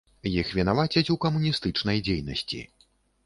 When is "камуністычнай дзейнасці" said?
1.27-2.61